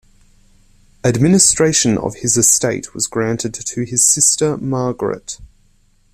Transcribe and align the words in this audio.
Administration 1.03 1.95
of 1.95 2.15
his 2.23 2.35
estate 2.35 2.95
was 2.95 3.05
granted 3.05 3.53
to 3.53 3.83
his 3.83 4.03
sister 4.03 4.57
Margaret. 4.57 5.37